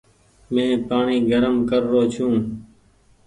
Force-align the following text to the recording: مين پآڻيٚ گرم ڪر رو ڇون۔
مين 0.53 0.71
پآڻيٚ 0.87 1.27
گرم 1.29 1.55
ڪر 1.69 1.81
رو 1.91 2.01
ڇون۔ 2.13 2.35